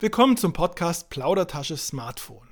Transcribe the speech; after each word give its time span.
Willkommen 0.00 0.36
zum 0.36 0.52
Podcast 0.52 1.10
Plaudertasche 1.10 1.76
Smartphone. 1.76 2.46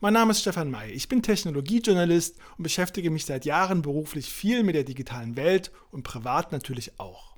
Mein 0.00 0.14
Name 0.14 0.32
ist 0.32 0.40
Stefan 0.40 0.68
May, 0.68 0.90
ich 0.90 1.08
bin 1.08 1.22
Technologiejournalist 1.22 2.40
und 2.58 2.64
beschäftige 2.64 3.12
mich 3.12 3.24
seit 3.24 3.44
Jahren 3.44 3.82
beruflich 3.82 4.32
viel 4.32 4.64
mit 4.64 4.74
der 4.74 4.82
digitalen 4.82 5.36
Welt 5.36 5.70
und 5.92 6.02
privat 6.02 6.50
natürlich 6.50 6.98
auch. 6.98 7.36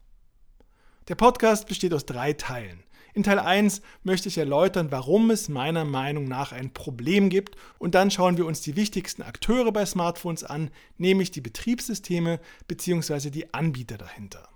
Der 1.08 1.14
Podcast 1.14 1.68
besteht 1.68 1.92
aus 1.92 2.06
drei 2.06 2.32
Teilen. 2.32 2.82
In 3.12 3.22
Teil 3.22 3.38
1 3.38 3.82
möchte 4.02 4.30
ich 4.30 4.38
erläutern, 4.38 4.90
warum 4.90 5.30
es 5.30 5.50
meiner 5.50 5.84
Meinung 5.84 6.24
nach 6.24 6.52
ein 6.52 6.72
Problem 6.72 7.28
gibt 7.28 7.54
und 7.78 7.94
dann 7.94 8.10
schauen 8.10 8.38
wir 8.38 8.46
uns 8.46 8.62
die 8.62 8.76
wichtigsten 8.76 9.20
Akteure 9.20 9.72
bei 9.72 9.84
Smartphones 9.84 10.42
an, 10.42 10.70
nämlich 10.96 11.30
die 11.32 11.42
Betriebssysteme 11.42 12.40
bzw. 12.66 13.28
die 13.28 13.52
Anbieter 13.52 13.98
dahinter. 13.98 14.48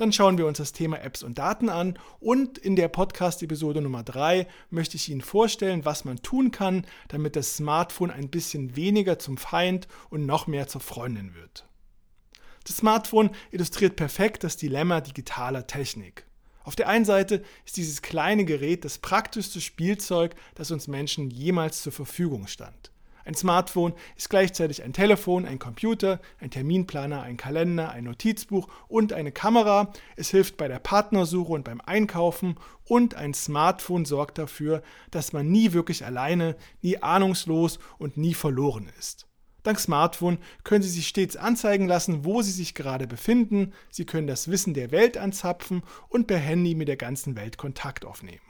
Dann 0.00 0.14
schauen 0.14 0.38
wir 0.38 0.46
uns 0.46 0.56
das 0.56 0.72
Thema 0.72 0.98
Apps 1.02 1.22
und 1.22 1.36
Daten 1.36 1.68
an 1.68 1.98
und 2.20 2.56
in 2.56 2.74
der 2.74 2.88
Podcast-Episode 2.88 3.82
Nummer 3.82 4.02
3 4.02 4.46
möchte 4.70 4.96
ich 4.96 5.10
Ihnen 5.10 5.20
vorstellen, 5.20 5.84
was 5.84 6.06
man 6.06 6.22
tun 6.22 6.50
kann, 6.50 6.86
damit 7.08 7.36
das 7.36 7.56
Smartphone 7.56 8.10
ein 8.10 8.30
bisschen 8.30 8.76
weniger 8.76 9.18
zum 9.18 9.36
Feind 9.36 9.88
und 10.08 10.24
noch 10.24 10.46
mehr 10.46 10.68
zur 10.68 10.80
Freundin 10.80 11.34
wird. 11.34 11.66
Das 12.66 12.78
Smartphone 12.78 13.28
illustriert 13.50 13.96
perfekt 13.96 14.42
das 14.42 14.56
Dilemma 14.56 15.02
digitaler 15.02 15.66
Technik. 15.66 16.24
Auf 16.64 16.76
der 16.76 16.88
einen 16.88 17.04
Seite 17.04 17.44
ist 17.66 17.76
dieses 17.76 18.00
kleine 18.00 18.46
Gerät 18.46 18.86
das 18.86 18.96
praktischste 18.96 19.60
Spielzeug, 19.60 20.34
das 20.54 20.70
uns 20.70 20.88
Menschen 20.88 21.28
jemals 21.30 21.82
zur 21.82 21.92
Verfügung 21.92 22.46
stand. 22.46 22.90
Ein 23.30 23.36
Smartphone 23.36 23.94
ist 24.16 24.28
gleichzeitig 24.28 24.82
ein 24.82 24.92
Telefon, 24.92 25.46
ein 25.46 25.60
Computer, 25.60 26.20
ein 26.40 26.50
Terminplaner, 26.50 27.22
ein 27.22 27.36
Kalender, 27.36 27.92
ein 27.92 28.02
Notizbuch 28.02 28.66
und 28.88 29.12
eine 29.12 29.30
Kamera. 29.30 29.92
Es 30.16 30.30
hilft 30.30 30.56
bei 30.56 30.66
der 30.66 30.80
Partnersuche 30.80 31.52
und 31.52 31.62
beim 31.62 31.80
Einkaufen 31.80 32.56
und 32.86 33.14
ein 33.14 33.32
Smartphone 33.32 34.04
sorgt 34.04 34.38
dafür, 34.38 34.82
dass 35.12 35.32
man 35.32 35.48
nie 35.48 35.72
wirklich 35.72 36.04
alleine, 36.04 36.56
nie 36.82 37.00
ahnungslos 37.00 37.78
und 37.98 38.16
nie 38.16 38.34
verloren 38.34 38.90
ist. 38.98 39.28
Dank 39.62 39.78
Smartphone 39.78 40.38
können 40.64 40.82
Sie 40.82 40.90
sich 40.90 41.06
stets 41.06 41.36
anzeigen 41.36 41.86
lassen, 41.86 42.24
wo 42.24 42.42
Sie 42.42 42.50
sich 42.50 42.74
gerade 42.74 43.06
befinden. 43.06 43.74
Sie 43.92 44.06
können 44.06 44.26
das 44.26 44.50
Wissen 44.50 44.74
der 44.74 44.90
Welt 44.90 45.16
anzapfen 45.16 45.84
und 46.08 46.26
per 46.26 46.38
Handy 46.38 46.74
mit 46.74 46.88
der 46.88 46.96
ganzen 46.96 47.36
Welt 47.36 47.58
Kontakt 47.58 48.04
aufnehmen. 48.04 48.49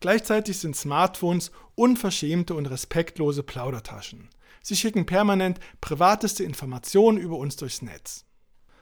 Gleichzeitig 0.00 0.58
sind 0.58 0.74
Smartphones 0.74 1.50
unverschämte 1.74 2.54
und 2.54 2.66
respektlose 2.66 3.42
Plaudertaschen. 3.42 4.30
Sie 4.62 4.74
schicken 4.76 5.04
permanent 5.04 5.60
privateste 5.82 6.42
Informationen 6.42 7.18
über 7.18 7.36
uns 7.36 7.56
durchs 7.56 7.82
Netz. 7.82 8.24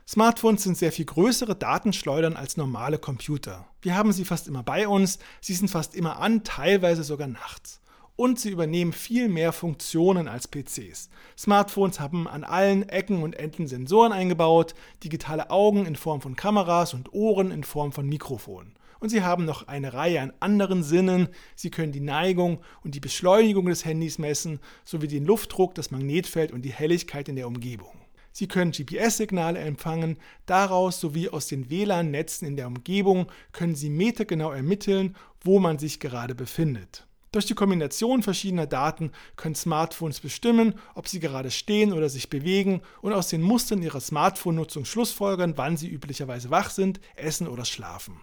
Smartphones 0.06 0.62
sind 0.62 0.78
sehr 0.78 0.92
viel 0.92 1.04
größere 1.04 1.56
Datenschleudern 1.56 2.36
als 2.36 2.56
normale 2.56 2.98
Computer. 2.98 3.66
Wir 3.82 3.96
haben 3.96 4.12
sie 4.12 4.24
fast 4.24 4.48
immer 4.48 4.62
bei 4.62 4.88
uns, 4.88 5.18
sie 5.40 5.54
sind 5.54 5.68
fast 5.68 5.94
immer 5.94 6.18
an, 6.18 6.44
teilweise 6.44 7.02
sogar 7.02 7.28
nachts. 7.28 7.80
Und 8.16 8.40
sie 8.40 8.50
übernehmen 8.50 8.92
viel 8.92 9.28
mehr 9.28 9.52
Funktionen 9.52 10.26
als 10.26 10.48
PCs. 10.48 11.10
Smartphones 11.36 12.00
haben 12.00 12.26
an 12.26 12.42
allen 12.42 12.88
Ecken 12.88 13.22
und 13.22 13.34
Enden 13.34 13.66
Sensoren 13.66 14.12
eingebaut, 14.12 14.74
digitale 15.04 15.50
Augen 15.50 15.84
in 15.84 15.94
Form 15.94 16.20
von 16.20 16.36
Kameras 16.36 16.94
und 16.94 17.12
Ohren 17.12 17.50
in 17.50 17.64
Form 17.64 17.92
von 17.92 18.08
Mikrofonen. 18.08 18.77
Und 19.00 19.10
Sie 19.10 19.22
haben 19.22 19.44
noch 19.44 19.68
eine 19.68 19.94
Reihe 19.94 20.20
an 20.20 20.32
anderen 20.40 20.82
Sinnen. 20.82 21.28
Sie 21.54 21.70
können 21.70 21.92
die 21.92 22.00
Neigung 22.00 22.60
und 22.82 22.94
die 22.94 23.00
Beschleunigung 23.00 23.66
des 23.66 23.84
Handys 23.84 24.18
messen, 24.18 24.60
sowie 24.84 25.08
den 25.08 25.24
Luftdruck, 25.24 25.74
das 25.74 25.90
Magnetfeld 25.90 26.52
und 26.52 26.62
die 26.62 26.72
Helligkeit 26.72 27.28
in 27.28 27.36
der 27.36 27.46
Umgebung. 27.46 27.92
Sie 28.32 28.46
können 28.46 28.72
GPS-Signale 28.72 29.58
empfangen, 29.58 30.16
daraus 30.46 31.00
sowie 31.00 31.28
aus 31.28 31.48
den 31.48 31.70
WLAN-Netzen 31.70 32.46
in 32.46 32.56
der 32.56 32.68
Umgebung 32.68 33.26
können 33.52 33.74
Sie 33.74 33.90
metergenau 33.90 34.52
ermitteln, 34.52 35.16
wo 35.40 35.58
man 35.58 35.78
sich 35.78 35.98
gerade 35.98 36.34
befindet. 36.34 37.08
Durch 37.32 37.46
die 37.46 37.54
Kombination 37.54 38.22
verschiedener 38.22 38.66
Daten 38.66 39.12
können 39.36 39.54
Smartphones 39.54 40.20
bestimmen, 40.20 40.74
ob 40.94 41.08
sie 41.08 41.20
gerade 41.20 41.50
stehen 41.50 41.92
oder 41.92 42.08
sich 42.08 42.30
bewegen 42.30 42.80
und 43.02 43.12
aus 43.12 43.28
den 43.28 43.42
Mustern 43.42 43.82
ihrer 43.82 44.00
Smartphone-Nutzung 44.00 44.86
schlussfolgern, 44.86 45.54
wann 45.56 45.76
sie 45.76 45.88
üblicherweise 45.88 46.50
wach 46.50 46.70
sind, 46.70 47.00
essen 47.16 47.46
oder 47.46 47.66
schlafen. 47.66 48.20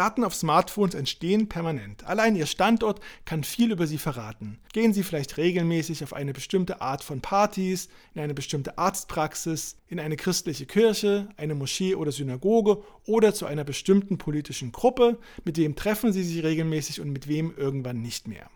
Daten 0.00 0.24
auf 0.24 0.34
Smartphones 0.34 0.94
entstehen 0.94 1.50
permanent. 1.50 2.04
Allein 2.04 2.34
Ihr 2.34 2.46
Standort 2.46 3.00
kann 3.26 3.44
viel 3.44 3.70
über 3.70 3.86
Sie 3.86 3.98
verraten. 3.98 4.58
Gehen 4.72 4.94
Sie 4.94 5.02
vielleicht 5.02 5.36
regelmäßig 5.36 6.02
auf 6.02 6.14
eine 6.14 6.32
bestimmte 6.32 6.80
Art 6.80 7.04
von 7.04 7.20
Partys, 7.20 7.90
in 8.14 8.22
eine 8.22 8.32
bestimmte 8.32 8.78
Arztpraxis, 8.78 9.76
in 9.88 10.00
eine 10.00 10.16
christliche 10.16 10.64
Kirche, 10.64 11.28
eine 11.36 11.54
Moschee 11.54 11.96
oder 11.96 12.12
Synagoge 12.12 12.82
oder 13.04 13.34
zu 13.34 13.44
einer 13.44 13.64
bestimmten 13.64 14.16
politischen 14.16 14.72
Gruppe, 14.72 15.18
mit 15.44 15.58
wem 15.58 15.76
treffen 15.76 16.14
Sie 16.14 16.24
sich 16.24 16.42
regelmäßig 16.42 17.02
und 17.02 17.10
mit 17.10 17.28
wem 17.28 17.52
irgendwann 17.54 18.00
nicht 18.00 18.26
mehr. 18.26 18.48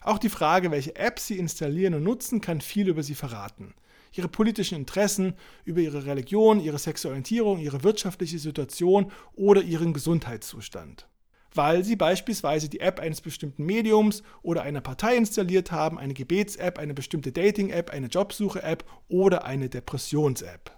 Auch 0.00 0.16
die 0.16 0.30
Frage, 0.30 0.70
welche 0.70 0.96
Apps 0.96 1.26
Sie 1.26 1.36
installieren 1.36 1.92
und 1.92 2.04
nutzen, 2.04 2.40
kann 2.40 2.62
viel 2.62 2.88
über 2.88 3.02
Sie 3.02 3.14
verraten 3.14 3.74
ihre 4.12 4.28
politischen 4.28 4.76
Interessen, 4.76 5.34
über 5.64 5.80
ihre 5.80 6.06
Religion, 6.06 6.60
ihre 6.60 6.78
Sexualitierung, 6.78 7.58
ihre 7.58 7.82
wirtschaftliche 7.82 8.38
Situation 8.38 9.12
oder 9.34 9.62
ihren 9.62 9.92
Gesundheitszustand. 9.92 11.08
Weil 11.52 11.84
sie 11.84 11.96
beispielsweise 11.96 12.68
die 12.68 12.80
App 12.80 13.00
eines 13.00 13.20
bestimmten 13.20 13.64
Mediums 13.64 14.22
oder 14.42 14.62
einer 14.62 14.80
Partei 14.80 15.16
installiert 15.16 15.72
haben, 15.72 15.98
eine 15.98 16.14
Gebets-App, 16.14 16.78
eine 16.78 16.94
bestimmte 16.94 17.32
Dating-App, 17.32 17.90
eine 17.90 18.06
Jobsuche-App 18.06 18.84
oder 19.08 19.44
eine 19.44 19.68
Depressions-App. 19.68 20.70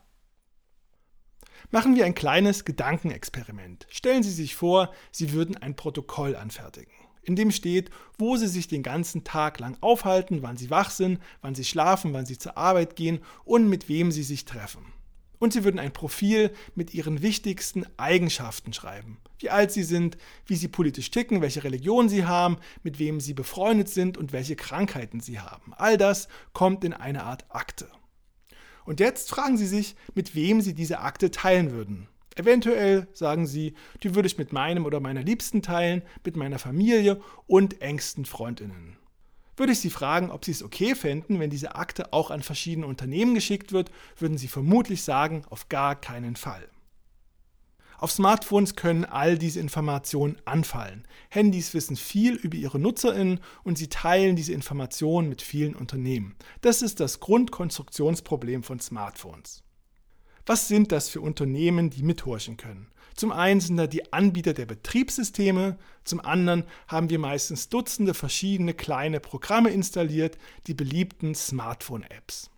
Machen 1.71 1.95
wir 1.95 2.07
ein 2.07 2.15
kleines 2.15 2.65
Gedankenexperiment. 2.65 3.87
Stellen 3.91 4.23
Sie 4.23 4.31
sich 4.31 4.55
vor, 4.55 4.93
Sie 5.11 5.33
würden 5.33 5.57
ein 5.57 5.77
Protokoll 5.77 6.37
anfertigen 6.37 6.93
in 7.23 7.37
dem 7.37 7.51
steht, 7.51 7.91
wo 8.19 8.37
sie 8.37 8.49
sich 8.49 8.69
den 8.69 8.83
ganzen 8.83 9.25
Tag 9.25 9.61
lang 9.61 9.77
aufhalten, 9.81 10.43
wann 10.43 10.57
sie 10.57 10.71
wach 10.71 10.91
sind, 10.91 11.21
wann 11.41 11.55
sie 11.55 11.65
schlafen, 11.65 12.13
wann 12.13 12.27
sie 12.27 12.39
zur 12.39 12.57
Arbeit 12.57 12.97
gehen 12.97 13.21
und 13.45 13.69
mit 13.69 13.89
wem 13.89 14.11
sie 14.11 14.23
sich 14.23 14.45
treffen. 14.45 14.85
Und 15.39 15.53
sie 15.53 15.65
würden 15.65 15.81
ein 15.81 15.93
Profil 15.93 16.53
mit 16.77 16.95
ihren 16.95 17.21
wichtigsten 17.21 17.85
Eigenschaften 17.97 18.73
schreiben. 18.73 19.19
Wie 19.41 19.51
alt 19.51 19.73
sie 19.73 19.83
sind, 19.83 20.17
wie 20.47 20.55
sie 20.55 20.69
politisch 20.69 21.11
ticken, 21.11 21.41
welche 21.41 21.65
Religion 21.65 22.09
sie 22.09 22.25
haben, 22.25 22.59
mit 22.85 23.01
wem 23.01 23.19
sie 23.19 23.35
befreundet 23.35 23.89
sind 23.89 24.17
und 24.17 24.33
welche 24.33 24.55
Krankheiten 24.55 25.19
sie 25.19 25.41
haben. 25.41 25.75
All 25.75 25.97
das 25.99 26.29
kommt 26.53 26.85
in 26.85 26.93
eine 26.93 27.25
Art 27.25 27.47
Akte. 27.49 27.89
Und 28.85 29.01
jetzt 29.01 29.31
fragen 29.31 29.57
Sie 29.57 29.67
sich, 29.67 29.97
mit 30.15 30.35
wem 30.35 30.61
Sie 30.61 30.75
diese 30.75 31.01
Akte 31.01 31.31
teilen 31.31 31.73
würden. 31.73 32.09
Eventuell 32.37 33.09
sagen 33.13 33.47
sie, 33.47 33.75
die 34.03 34.15
würde 34.15 34.27
ich 34.27 34.39
mit 34.39 34.53
meinem 34.53 34.87
oder 34.87 35.01
meiner 35.01 35.23
Liebsten 35.23 35.63
teilen, 35.63 36.03
mit 36.25 36.37
meiner 36.37 36.59
Familie 36.59 37.21
und 37.47 37.83
engsten 37.83 38.25
Freundinnen. 38.25 38.97
Würde 39.57 39.73
ich 39.73 39.81
Sie 39.81 39.91
fragen, 39.91 40.31
ob 40.31 40.47
Sie 40.47 40.51
es 40.51 40.63
okay 40.63 40.95
fänden, 40.95 41.39
wenn 41.39 41.51
diese 41.51 41.75
Akte 41.75 42.13
auch 42.15 42.31
an 42.31 42.43
verschiedene 42.43 42.87
Unternehmen 42.87 43.35
geschickt 43.35 43.73
wird, 43.73 43.91
würden 44.17 44.39
Sie 44.39 44.49
vermutlich 44.49 45.03
sagen, 45.03 45.45
auf 45.51 45.69
gar 45.69 45.95
keinen 45.95 46.37
Fall. 46.37 46.69
Auf 48.03 48.11
Smartphones 48.11 48.75
können 48.75 49.05
all 49.05 49.39
diese 49.39 49.61
Informationen 49.61 50.37
anfallen. 50.45 51.07
Handys 51.29 51.73
wissen 51.73 51.95
viel 51.95 52.35
über 52.35 52.57
ihre 52.57 52.81
Nutzerinnen 52.81 53.39
und 53.63 53.79
sie 53.79 53.87
teilen 53.87 54.35
diese 54.35 54.53
Informationen 54.53 55.29
mit 55.29 55.41
vielen 55.41 55.77
Unternehmen. 55.77 56.35
Das 56.63 56.83
ist 56.83 56.99
das 56.99 57.21
Grundkonstruktionsproblem 57.21 58.65
von 58.65 58.81
Smartphones. 58.81 59.63
Was 60.45 60.67
sind 60.67 60.91
das 60.91 61.09
für 61.09 61.21
Unternehmen, 61.21 61.91
die 61.91 62.03
mithorchen 62.03 62.57
können? 62.57 62.89
Zum 63.15 63.31
einen 63.31 63.61
sind 63.61 63.77
da 63.77 63.87
die 63.87 64.13
Anbieter 64.13 64.55
der 64.55 64.67
Betriebssysteme, 64.67 65.79
zum 66.05 66.21
anderen 66.21 66.65
haben 66.89 67.11
wir 67.11 67.19
meistens 67.19 67.69
Dutzende 67.69 68.15
verschiedene 68.15 68.75
kleine 68.75 69.21
Programme 69.21 69.71
installiert, 69.71 70.39
die 70.67 70.75
beliebten 70.75 71.35
Smartphone-Apps. 71.35 72.51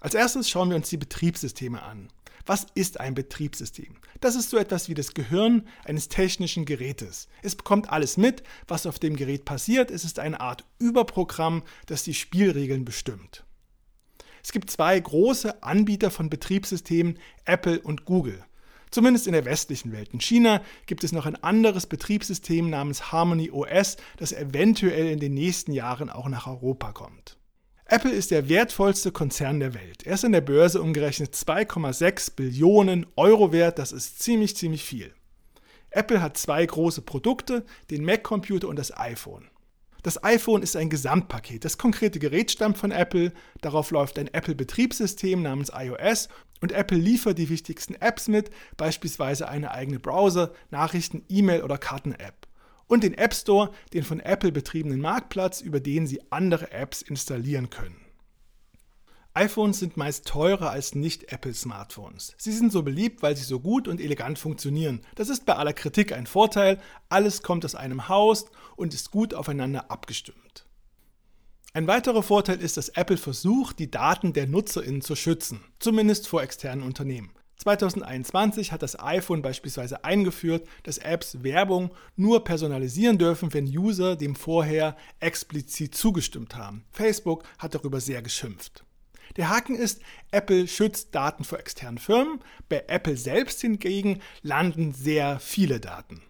Als 0.00 0.14
erstes 0.14 0.48
schauen 0.48 0.70
wir 0.70 0.76
uns 0.76 0.88
die 0.88 0.96
Betriebssysteme 0.96 1.82
an. 1.82 2.08
Was 2.46 2.66
ist 2.74 2.98
ein 2.98 3.14
Betriebssystem? 3.14 3.96
Das 4.20 4.34
ist 4.34 4.48
so 4.48 4.56
etwas 4.56 4.88
wie 4.88 4.94
das 4.94 5.12
Gehirn 5.12 5.68
eines 5.84 6.08
technischen 6.08 6.64
Gerätes. 6.64 7.28
Es 7.42 7.56
bekommt 7.56 7.90
alles 7.90 8.16
mit, 8.16 8.42
was 8.66 8.86
auf 8.86 8.98
dem 8.98 9.16
Gerät 9.16 9.44
passiert. 9.44 9.90
Es 9.90 10.04
ist 10.04 10.18
eine 10.18 10.40
Art 10.40 10.64
Überprogramm, 10.78 11.62
das 11.86 12.04
die 12.04 12.14
Spielregeln 12.14 12.86
bestimmt. 12.86 13.44
Es 14.48 14.52
gibt 14.52 14.70
zwei 14.70 14.98
große 14.98 15.62
Anbieter 15.62 16.10
von 16.10 16.30
Betriebssystemen, 16.30 17.18
Apple 17.44 17.80
und 17.80 18.06
Google. 18.06 18.42
Zumindest 18.90 19.26
in 19.26 19.34
der 19.34 19.44
westlichen 19.44 19.92
Welt. 19.92 20.08
In 20.14 20.22
China 20.22 20.62
gibt 20.86 21.04
es 21.04 21.12
noch 21.12 21.26
ein 21.26 21.36
anderes 21.44 21.84
Betriebssystem 21.84 22.70
namens 22.70 23.12
Harmony 23.12 23.50
OS, 23.50 23.98
das 24.16 24.32
eventuell 24.32 25.10
in 25.10 25.20
den 25.20 25.34
nächsten 25.34 25.72
Jahren 25.72 26.08
auch 26.08 26.28
nach 26.30 26.46
Europa 26.46 26.92
kommt. 26.92 27.36
Apple 27.84 28.10
ist 28.10 28.30
der 28.30 28.48
wertvollste 28.48 29.12
Konzern 29.12 29.60
der 29.60 29.74
Welt. 29.74 30.06
Er 30.06 30.14
ist 30.14 30.24
in 30.24 30.32
der 30.32 30.40
Börse 30.40 30.80
umgerechnet 30.80 31.34
2,6 31.34 32.34
Billionen 32.34 33.04
Euro 33.16 33.52
wert. 33.52 33.78
Das 33.78 33.92
ist 33.92 34.22
ziemlich, 34.22 34.56
ziemlich 34.56 34.82
viel. 34.82 35.12
Apple 35.90 36.22
hat 36.22 36.38
zwei 36.38 36.64
große 36.64 37.02
Produkte, 37.02 37.66
den 37.90 38.02
Mac-Computer 38.02 38.68
und 38.68 38.78
das 38.78 38.96
iPhone. 38.96 39.50
Das 40.02 40.22
iPhone 40.22 40.62
ist 40.62 40.76
ein 40.76 40.90
Gesamtpaket. 40.90 41.64
Das 41.64 41.76
konkrete 41.76 42.18
Gerät 42.18 42.50
stammt 42.50 42.78
von 42.78 42.92
Apple, 42.92 43.32
darauf 43.60 43.90
läuft 43.90 44.18
ein 44.18 44.28
Apple-Betriebssystem 44.28 45.42
namens 45.42 45.72
iOS 45.74 46.28
und 46.60 46.72
Apple 46.72 46.98
liefert 46.98 47.38
die 47.38 47.48
wichtigsten 47.48 47.94
Apps 47.94 48.28
mit, 48.28 48.50
beispielsweise 48.76 49.48
eine 49.48 49.72
eigene 49.72 49.98
Browser, 49.98 50.52
Nachrichten, 50.70 51.24
E-Mail 51.28 51.62
oder 51.62 51.78
Karten-App. 51.78 52.46
und 52.88 53.04
den 53.04 53.14
App 53.14 53.34
Store, 53.34 53.70
den 53.92 54.02
von 54.02 54.18
Apple 54.18 54.50
betriebenen 54.50 55.00
Marktplatz, 55.00 55.60
über 55.60 55.78
den 55.78 56.06
Sie 56.06 56.20
andere 56.30 56.72
Apps 56.72 57.02
installieren 57.02 57.70
können. 57.70 58.07
iPhones 59.38 59.78
sind 59.78 59.96
meist 59.96 60.26
teurer 60.26 60.70
als 60.70 60.96
Nicht-Apple-Smartphones. 60.96 62.34
Sie 62.38 62.50
sind 62.50 62.72
so 62.72 62.82
beliebt, 62.82 63.22
weil 63.22 63.36
sie 63.36 63.44
so 63.44 63.60
gut 63.60 63.86
und 63.86 64.00
elegant 64.00 64.36
funktionieren. 64.36 65.02
Das 65.14 65.28
ist 65.28 65.46
bei 65.46 65.54
aller 65.54 65.72
Kritik 65.72 66.12
ein 66.12 66.26
Vorteil. 66.26 66.80
Alles 67.08 67.42
kommt 67.42 67.64
aus 67.64 67.76
einem 67.76 68.08
Haus 68.08 68.46
und 68.74 68.94
ist 68.94 69.12
gut 69.12 69.34
aufeinander 69.34 69.92
abgestimmt. 69.92 70.66
Ein 71.72 71.86
weiterer 71.86 72.24
Vorteil 72.24 72.60
ist, 72.60 72.76
dass 72.76 72.88
Apple 72.88 73.16
versucht, 73.16 73.78
die 73.78 73.92
Daten 73.92 74.32
der 74.32 74.48
NutzerInnen 74.48 75.02
zu 75.02 75.14
schützen, 75.14 75.60
zumindest 75.78 76.26
vor 76.26 76.42
externen 76.42 76.82
Unternehmen. 76.82 77.30
2021 77.58 78.72
hat 78.72 78.82
das 78.82 78.98
iPhone 78.98 79.42
beispielsweise 79.42 80.02
eingeführt, 80.02 80.66
dass 80.82 80.98
Apps 80.98 81.44
Werbung 81.44 81.92
nur 82.16 82.42
personalisieren 82.42 83.18
dürfen, 83.18 83.54
wenn 83.54 83.66
User 83.66 84.16
dem 84.16 84.34
vorher 84.34 84.96
explizit 85.20 85.94
zugestimmt 85.94 86.56
haben. 86.56 86.84
Facebook 86.90 87.44
hat 87.58 87.76
darüber 87.76 88.00
sehr 88.00 88.22
geschimpft. 88.22 88.84
Der 89.36 89.48
Haken 89.48 89.76
ist, 89.76 90.00
Apple 90.30 90.66
schützt 90.66 91.14
Daten 91.14 91.44
vor 91.44 91.58
externen 91.58 91.98
Firmen, 91.98 92.40
bei 92.68 92.84
Apple 92.88 93.16
selbst 93.16 93.60
hingegen 93.60 94.20
landen 94.42 94.92
sehr 94.92 95.38
viele 95.40 95.80
Daten. 95.80 96.22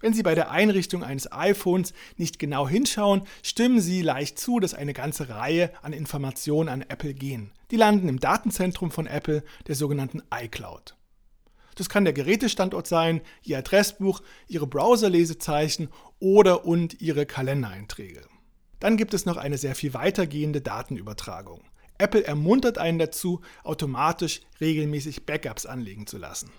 Wenn 0.00 0.12
Sie 0.12 0.22
bei 0.22 0.34
der 0.34 0.50
Einrichtung 0.50 1.02
eines 1.02 1.32
iPhones 1.32 1.94
nicht 2.18 2.38
genau 2.38 2.68
hinschauen, 2.68 3.22
stimmen 3.42 3.80
Sie 3.80 4.02
leicht 4.02 4.38
zu, 4.38 4.60
dass 4.60 4.74
eine 4.74 4.92
ganze 4.92 5.30
Reihe 5.30 5.70
an 5.80 5.94
Informationen 5.94 6.68
an 6.68 6.82
Apple 6.82 7.14
gehen. 7.14 7.52
Die 7.70 7.76
landen 7.76 8.08
im 8.08 8.20
Datenzentrum 8.20 8.90
von 8.90 9.06
Apple, 9.06 9.42
der 9.66 9.74
sogenannten 9.74 10.22
iCloud. 10.30 10.94
Das 11.74 11.88
kann 11.88 12.04
der 12.04 12.12
Gerätestandort 12.12 12.86
sein, 12.86 13.22
Ihr 13.42 13.56
Adressbuch, 13.56 14.20
Ihre 14.46 14.66
Browserlesezeichen 14.66 15.88
oder 16.18 16.66
und 16.66 17.00
Ihre 17.00 17.24
Kalendereinträge. 17.24 18.26
Dann 18.80 18.98
gibt 18.98 19.14
es 19.14 19.24
noch 19.24 19.38
eine 19.38 19.56
sehr 19.56 19.74
viel 19.74 19.94
weitergehende 19.94 20.60
Datenübertragung. 20.60 21.62
Apple 22.04 22.24
ermuntert 22.24 22.76
einen 22.76 22.98
dazu, 22.98 23.40
automatisch 23.62 24.42
regelmäßig 24.60 25.24
Backups 25.24 25.64
anlegen 25.64 26.06
zu 26.06 26.18
lassen. 26.18 26.50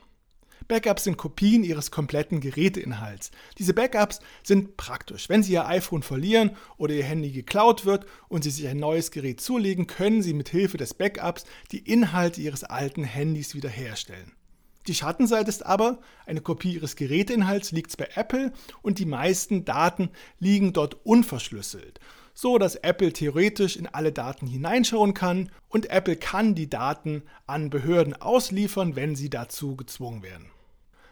Backups 0.68 1.04
sind 1.04 1.18
Kopien 1.18 1.64
Ihres 1.64 1.92
kompletten 1.92 2.40
Geräteinhalts. 2.40 3.30
Diese 3.60 3.76
Backups 3.76 4.22
sind 4.42 4.78
praktisch. 4.78 5.30
Wenn 5.30 5.44
Sie 5.44 5.54
Ihr 5.54 5.68
iPhone 5.68 6.02
verlieren 6.02 6.58
oder 6.78 6.96
Ihr 6.96 7.04
Handy 7.04 7.30
geklaut 7.30 7.86
wird 7.86 8.08
und 8.28 8.44
Sie 8.44 8.50
sich 8.50 8.68
ein 8.68 8.78
neues 8.78 9.12
Gerät 9.12 9.40
zulegen, 9.40 9.86
können 9.86 10.24
Sie 10.24 10.34
mit 10.34 10.50
Hilfe 10.50 10.78
des 10.78 10.96
Backups 10.96 11.46
die 11.72 11.78
Inhalte 11.92 12.42
Ihres 12.42 12.64
alten 12.64 13.04
Handys 13.04 13.54
wiederherstellen. 13.54 14.32
Die 14.88 14.96
Schattenseite 14.96 15.50
ist 15.50 15.64
aber, 15.64 16.00
eine 16.26 16.42
Kopie 16.42 16.74
Ihres 16.74 16.96
Geräteinhalts 16.96 17.72
liegt 17.72 17.96
bei 17.98 18.10
Apple 18.16 18.52
und 18.82 18.98
die 18.98 19.06
meisten 19.06 19.66
Daten 19.66 20.10
liegen 20.40 20.74
dort 20.74 21.06
unverschlüsselt, 21.06 22.00
so 22.36 22.60
dass 22.60 22.76
Apple 22.76 23.12
theoretisch 23.12 23.78
in 23.78 23.88
alle 23.88 24.12
Daten 24.12 24.46
hineinschauen 24.46 25.16
kann 25.16 25.50
und 25.70 25.90
Apple 25.90 26.18
kann 26.18 26.54
die 26.54 26.70
Daten 26.70 27.24
an 27.48 27.72
Behörden 27.72 28.14
ausliefern, 28.14 28.96
wenn 28.96 29.16
sie 29.16 29.32
dazu 29.32 29.76
gezwungen 29.76 30.22
werden. 30.22 30.52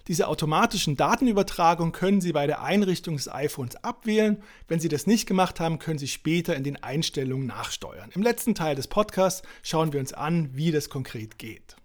Diese 0.10 0.28
automatischen 0.28 0.98
Datenübertragung 0.98 1.94
können 1.94 2.20
Sie 2.20 2.34
bei 2.34 2.46
der 2.46 2.62
Einrichtung 2.62 3.16
des 3.16 3.32
iPhones 3.32 3.78
abwählen. 3.86 4.44
Wenn 4.68 4.82
Sie 4.82 4.90
das 4.90 5.08
nicht 5.08 5.26
gemacht 5.28 5.62
haben, 5.62 5.80
können 5.80 5.98
Sie 5.98 6.10
später 6.10 6.58
in 6.58 6.66
den 6.66 6.84
Einstellungen 6.84 7.48
nachsteuern. 7.48 8.10
Im 8.14 8.22
letzten 8.22 8.54
Teil 8.54 8.76
des 8.76 8.88
Podcasts 8.88 9.48
schauen 9.62 9.94
wir 9.94 10.02
uns 10.02 10.12
an, 10.12 10.50
wie 10.54 10.72
das 10.72 10.90
konkret 10.90 11.40
geht. 11.40 11.78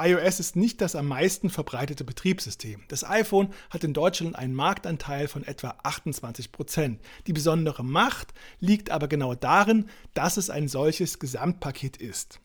iOS 0.00 0.40
ist 0.40 0.56
nicht 0.56 0.80
das 0.80 0.96
am 0.96 1.06
meisten 1.06 1.50
verbreitete 1.50 2.04
Betriebssystem. 2.04 2.82
Das 2.88 3.04
iPhone 3.04 3.52
hat 3.68 3.84
in 3.84 3.92
Deutschland 3.92 4.34
einen 4.36 4.54
Marktanteil 4.54 5.28
von 5.28 5.44
etwa 5.44 5.76
28 5.82 6.52
Prozent. 6.52 7.00
Die 7.26 7.32
besondere 7.32 7.84
Macht 7.84 8.32
liegt 8.58 8.90
aber 8.90 9.08
genau 9.08 9.34
darin, 9.34 9.88
dass 10.14 10.36
es 10.36 10.50
ein 10.50 10.68
solches 10.68 11.18
Gesamtpaket 11.18 11.96
ist. 11.98 12.40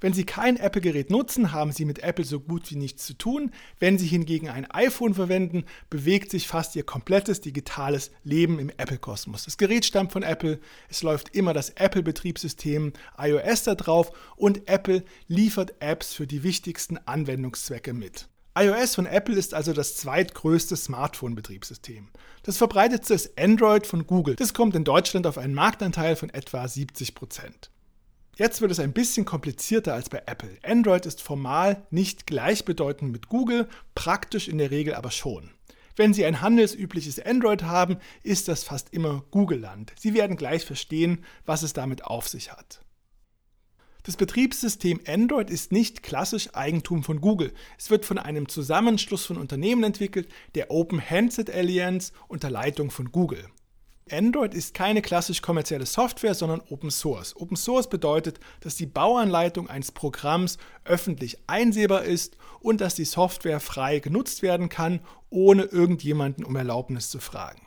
Wenn 0.00 0.12
Sie 0.12 0.24
kein 0.24 0.56
Apple-Gerät 0.56 1.10
nutzen, 1.10 1.52
haben 1.52 1.72
Sie 1.72 1.84
mit 1.84 2.00
Apple 2.00 2.24
so 2.24 2.40
gut 2.40 2.70
wie 2.70 2.76
nichts 2.76 3.04
zu 3.04 3.14
tun. 3.14 3.50
Wenn 3.78 3.98
Sie 3.98 4.06
hingegen 4.06 4.48
ein 4.48 4.70
iPhone 4.70 5.14
verwenden, 5.14 5.64
bewegt 5.90 6.30
sich 6.30 6.46
fast 6.46 6.76
Ihr 6.76 6.84
komplettes 6.84 7.40
digitales 7.40 8.10
Leben 8.22 8.58
im 8.58 8.70
Apple-Kosmos. 8.70 9.44
Das 9.44 9.56
Gerät 9.56 9.84
stammt 9.84 10.12
von 10.12 10.22
Apple, 10.22 10.60
es 10.88 11.02
läuft 11.02 11.34
immer 11.34 11.52
das 11.52 11.70
Apple-Betriebssystem 11.70 12.92
iOS 13.18 13.64
da 13.64 13.74
drauf 13.74 14.12
und 14.36 14.68
Apple 14.68 15.04
liefert 15.26 15.74
Apps 15.80 16.12
für 16.12 16.26
die 16.26 16.42
wichtigsten 16.42 16.98
Anwendungszwecke 16.98 17.92
mit. 17.92 18.28
iOS 18.56 18.94
von 18.94 19.06
Apple 19.06 19.36
ist 19.36 19.54
also 19.54 19.72
das 19.72 19.96
zweitgrößte 19.96 20.76
Smartphone-Betriebssystem. 20.76 22.08
Das 22.42 22.56
verbreitetste 22.56 23.14
ist 23.14 23.38
Android 23.38 23.86
von 23.86 24.06
Google. 24.06 24.36
Das 24.36 24.54
kommt 24.54 24.74
in 24.74 24.84
Deutschland 24.84 25.26
auf 25.26 25.38
einen 25.38 25.54
Marktanteil 25.54 26.16
von 26.16 26.30
etwa 26.30 26.66
70 26.66 27.14
Prozent. 27.14 27.70
Jetzt 28.38 28.60
wird 28.60 28.70
es 28.70 28.78
ein 28.78 28.92
bisschen 28.92 29.24
komplizierter 29.24 29.94
als 29.94 30.10
bei 30.10 30.22
Apple. 30.26 30.58
Android 30.62 31.06
ist 31.06 31.20
formal 31.20 31.84
nicht 31.90 32.24
gleichbedeutend 32.28 33.10
mit 33.10 33.28
Google, 33.28 33.68
praktisch 33.96 34.46
in 34.46 34.58
der 34.58 34.70
Regel 34.70 34.94
aber 34.94 35.10
schon. 35.10 35.50
Wenn 35.96 36.14
Sie 36.14 36.24
ein 36.24 36.40
handelsübliches 36.40 37.18
Android 37.18 37.64
haben, 37.64 37.96
ist 38.22 38.46
das 38.46 38.62
fast 38.62 38.94
immer 38.94 39.24
Google-Land. 39.32 39.92
Sie 39.98 40.14
werden 40.14 40.36
gleich 40.36 40.64
verstehen, 40.64 41.24
was 41.46 41.64
es 41.64 41.72
damit 41.72 42.04
auf 42.04 42.28
sich 42.28 42.52
hat. 42.52 42.80
Das 44.04 44.16
Betriebssystem 44.16 45.00
Android 45.08 45.50
ist 45.50 45.72
nicht 45.72 46.04
klassisch 46.04 46.54
Eigentum 46.54 47.02
von 47.02 47.20
Google. 47.20 47.52
Es 47.76 47.90
wird 47.90 48.06
von 48.06 48.18
einem 48.18 48.48
Zusammenschluss 48.48 49.26
von 49.26 49.36
Unternehmen 49.36 49.82
entwickelt, 49.82 50.28
der 50.54 50.70
Open 50.70 51.00
Handset 51.00 51.50
Alliance 51.50 52.12
unter 52.28 52.50
Leitung 52.50 52.92
von 52.92 53.10
Google. 53.10 53.48
Android 54.12 54.54
ist 54.54 54.74
keine 54.74 55.02
klassisch 55.02 55.42
kommerzielle 55.42 55.86
Software, 55.86 56.34
sondern 56.34 56.62
Open 56.68 56.90
Source. 56.90 57.36
Open 57.36 57.56
Source 57.56 57.88
bedeutet, 57.88 58.40
dass 58.60 58.76
die 58.76 58.86
Bauanleitung 58.86 59.68
eines 59.68 59.92
Programms 59.92 60.58
öffentlich 60.84 61.38
einsehbar 61.46 62.04
ist 62.04 62.36
und 62.60 62.80
dass 62.80 62.94
die 62.94 63.04
Software 63.04 63.60
frei 63.60 63.98
genutzt 63.98 64.42
werden 64.42 64.68
kann, 64.68 65.00
ohne 65.30 65.64
irgendjemanden 65.64 66.44
um 66.44 66.56
Erlaubnis 66.56 67.10
zu 67.10 67.18
fragen. 67.20 67.62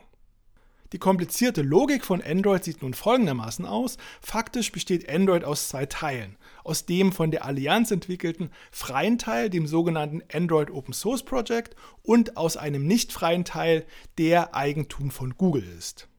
Die 0.93 0.99
komplizierte 0.99 1.61
Logik 1.61 2.03
von 2.03 2.21
Android 2.21 2.65
sieht 2.65 2.81
nun 2.81 2.93
folgendermaßen 2.93 3.65
aus. 3.65 3.97
Faktisch 4.19 4.73
besteht 4.73 5.07
Android 5.09 5.45
aus 5.45 5.69
zwei 5.69 5.85
Teilen. 5.85 6.35
Aus 6.65 6.85
dem 6.85 7.13
von 7.13 7.31
der 7.31 7.45
Allianz 7.45 7.91
entwickelten 7.91 8.51
freien 8.71 9.17
Teil, 9.17 9.49
dem 9.49 9.67
sogenannten 9.67 10.21
Android 10.33 10.69
Open 10.69 10.93
Source 10.93 11.23
Project, 11.23 11.77
und 12.03 12.35
aus 12.35 12.57
einem 12.57 12.85
nicht 12.85 13.13
freien 13.13 13.45
Teil, 13.45 13.85
der 14.17 14.53
Eigentum 14.53 15.11
von 15.11 15.38
Google 15.38 15.63
ist. 15.77 16.10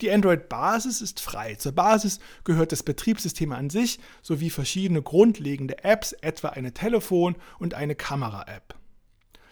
Die 0.00 0.10
Android-Basis 0.10 1.00
ist 1.00 1.20
frei. 1.20 1.54
Zur 1.54 1.72
Basis 1.72 2.18
gehört 2.42 2.72
das 2.72 2.82
Betriebssystem 2.82 3.52
an 3.52 3.70
sich 3.70 4.00
sowie 4.22 4.50
verschiedene 4.50 5.02
grundlegende 5.02 5.84
Apps, 5.84 6.12
etwa 6.12 6.48
eine 6.48 6.74
Telefon- 6.74 7.36
und 7.58 7.74
eine 7.74 7.94
Kamera-App. 7.94 8.74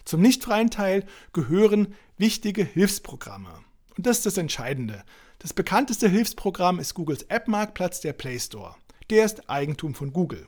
Zum 0.03 0.21
nicht 0.21 0.43
freien 0.43 0.69
Teil 0.69 1.05
gehören 1.31 1.95
wichtige 2.17 2.63
Hilfsprogramme. 2.63 3.61
Und 3.95 4.05
das 4.05 4.17
ist 4.17 4.25
das 4.25 4.37
Entscheidende. 4.37 5.03
Das 5.39 5.53
bekannteste 5.53 6.09
Hilfsprogramm 6.09 6.79
ist 6.79 6.93
Googles 6.93 7.23
App-Marktplatz, 7.23 8.01
der 8.01 8.13
Play 8.13 8.37
Store. 8.37 8.75
Der 9.09 9.25
ist 9.25 9.49
Eigentum 9.49 9.95
von 9.95 10.11
Google. 10.11 10.45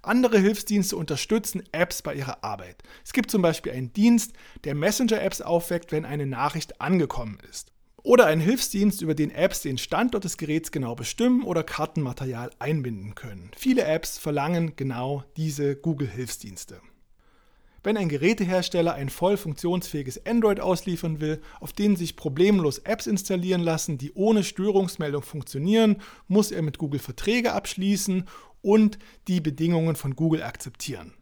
Andere 0.00 0.38
Hilfsdienste 0.38 0.96
unterstützen 0.96 1.64
Apps 1.72 2.00
bei 2.00 2.14
ihrer 2.14 2.44
Arbeit. 2.44 2.82
Es 3.04 3.12
gibt 3.12 3.30
zum 3.30 3.42
Beispiel 3.42 3.72
einen 3.72 3.92
Dienst, 3.92 4.32
der 4.64 4.74
Messenger-Apps 4.74 5.42
aufweckt, 5.42 5.92
wenn 5.92 6.04
eine 6.04 6.26
Nachricht 6.26 6.80
angekommen 6.80 7.38
ist 7.50 7.72
oder 8.06 8.26
ein 8.26 8.38
Hilfsdienst, 8.38 9.02
über 9.02 9.16
den 9.16 9.32
Apps 9.32 9.62
den 9.62 9.78
Standort 9.78 10.22
des 10.22 10.36
Geräts 10.36 10.70
genau 10.70 10.94
bestimmen 10.94 11.42
oder 11.42 11.64
Kartenmaterial 11.64 12.50
einbinden 12.60 13.16
können. 13.16 13.50
Viele 13.56 13.84
Apps 13.84 14.16
verlangen 14.16 14.76
genau 14.76 15.24
diese 15.36 15.74
Google-Hilfsdienste. 15.74 16.80
Wenn 17.82 17.96
ein 17.96 18.08
Gerätehersteller 18.08 18.94
ein 18.94 19.08
voll 19.08 19.36
funktionsfähiges 19.36 20.24
Android 20.24 20.60
ausliefern 20.60 21.20
will, 21.20 21.42
auf 21.58 21.72
dem 21.72 21.96
sich 21.96 22.14
problemlos 22.14 22.78
Apps 22.78 23.08
installieren 23.08 23.62
lassen, 23.62 23.98
die 23.98 24.12
ohne 24.12 24.44
Störungsmeldung 24.44 25.22
funktionieren, 25.22 25.96
muss 26.28 26.52
er 26.52 26.62
mit 26.62 26.78
Google 26.78 27.00
Verträge 27.00 27.54
abschließen 27.54 28.28
und 28.62 29.00
die 29.26 29.40
Bedingungen 29.40 29.96
von 29.96 30.14
Google 30.14 30.44
akzeptieren. 30.44 31.12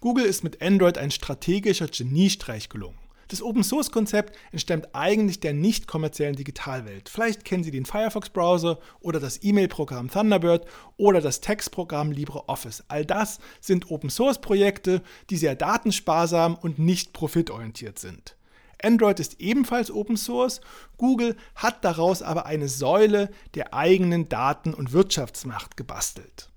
Google 0.00 0.24
ist 0.24 0.42
mit 0.42 0.60
Android 0.60 0.98
ein 0.98 1.12
strategischer 1.12 1.86
Geniestreich 1.86 2.68
gelungen. 2.68 3.03
Das 3.28 3.42
Open-Source-Konzept 3.42 4.36
entstammt 4.52 4.88
eigentlich 4.94 5.40
der 5.40 5.54
nicht 5.54 5.86
kommerziellen 5.86 6.36
Digitalwelt. 6.36 7.08
Vielleicht 7.08 7.44
kennen 7.44 7.64
Sie 7.64 7.70
den 7.70 7.86
Firefox-Browser 7.86 8.78
oder 9.00 9.20
das 9.20 9.42
E-Mail-Programm 9.42 10.10
Thunderbird 10.10 10.66
oder 10.96 11.20
das 11.20 11.40
Textprogramm 11.40 12.12
LibreOffice. 12.12 12.84
All 12.88 13.04
das 13.04 13.38
sind 13.60 13.90
Open-Source-Projekte, 13.90 15.02
die 15.30 15.36
sehr 15.36 15.54
datensparsam 15.54 16.54
und 16.54 16.78
nicht 16.78 17.12
profitorientiert 17.12 17.98
sind. 17.98 18.36
Android 18.82 19.18
ist 19.18 19.40
ebenfalls 19.40 19.90
Open 19.90 20.16
Source. 20.16 20.60
Google 20.98 21.36
hat 21.54 21.84
daraus 21.84 22.22
aber 22.22 22.46
eine 22.46 22.68
Säule 22.68 23.30
der 23.54 23.72
eigenen 23.72 24.28
Daten- 24.28 24.74
und 24.74 24.92
Wirtschaftsmacht 24.92 25.76
gebastelt. 25.76 26.50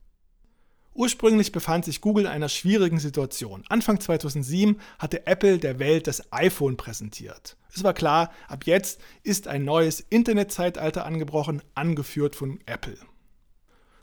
Ursprünglich 0.97 1.51
befand 1.51 1.85
sich 1.85 2.01
Google 2.01 2.25
in 2.25 2.31
einer 2.31 2.49
schwierigen 2.49 2.97
Situation. 2.97 3.63
Anfang 3.69 3.99
2007 3.99 4.79
hatte 4.97 5.27
Apple 5.27 5.59
der 5.59 5.77
Welt 5.77 6.07
das 6.07 6.33
iPhone 6.33 6.75
präsentiert. 6.75 7.55
Es 7.71 7.83
war 7.83 7.93
klar, 7.93 8.31
ab 8.47 8.65
jetzt 8.65 8.99
ist 9.21 9.47
ein 9.47 9.63
neues 9.63 9.99
Internetzeitalter 9.99 11.05
angebrochen, 11.05 11.61
angeführt 11.75 12.35
von 12.35 12.59
Apple. 12.65 12.97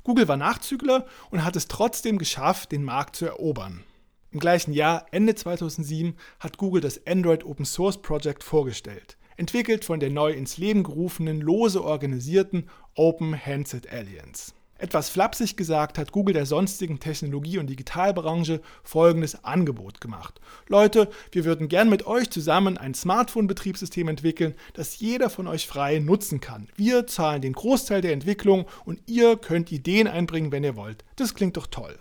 Google 0.05 0.29
war 0.29 0.37
Nachzügler 0.37 1.05
und 1.31 1.45
hat 1.45 1.57
es 1.57 1.67
trotzdem 1.67 2.17
geschafft, 2.17 2.71
den 2.71 2.85
Markt 2.85 3.17
zu 3.17 3.27
erobern. 3.27 3.83
Im 4.31 4.39
gleichen 4.39 4.73
Jahr, 4.73 5.07
Ende 5.11 5.35
2007, 5.35 6.15
hat 6.39 6.59
Google 6.59 6.81
das 6.81 7.05
Android 7.09 7.45
Open 7.45 7.65
Source 7.65 8.01
Project 8.01 8.45
vorgestellt, 8.45 9.17
entwickelt 9.37 9.85
von 9.85 9.99
der 9.99 10.11
neu 10.11 10.31
ins 10.31 10.59
Leben 10.59 10.85
gerufenen, 10.85 11.41
lose 11.41 11.83
organisierten 11.83 12.71
Open 12.95 13.35
Handset 13.35 13.93
Alliance. 13.93 14.53
Etwas 14.85 15.09
flapsig 15.09 15.57
gesagt 15.57 15.97
hat 15.97 16.13
Google 16.13 16.35
der 16.35 16.45
sonstigen 16.45 17.01
Technologie- 17.01 17.57
und 17.57 17.69
Digitalbranche 17.69 18.61
folgendes 18.83 19.43
Angebot 19.43 19.99
gemacht. 19.99 20.43
Leute, 20.69 21.09
wir 21.33 21.47
würden 21.47 21.69
gern 21.69 21.89
mit 21.89 22.07
euch 22.07 22.29
zusammen 22.29 22.77
ein 22.77 22.93
Smartphone-Betriebssystem 22.93 24.09
entwickeln, 24.09 24.55
das 24.75 24.99
jeder 24.99 25.31
von 25.31 25.47
euch 25.47 25.67
frei 25.67 26.01
nutzen 26.01 26.41
kann. 26.41 26.69
Wir 26.77 27.07
zahlen 27.07 27.41
den 27.41 27.55
Großteil 27.55 28.03
der 28.03 28.13
Entwicklung 28.13 28.67
und 28.85 29.01
ihr 29.07 29.39
könnt 29.39 29.73
Ideen 29.73 30.07
einbringen, 30.07 30.53
wenn 30.53 30.65
ihr 30.65 30.77
wollt. 30.77 31.03
Das 31.17 31.35
klingt 31.35 31.57
doch 31.57 31.69
toll. 31.69 31.99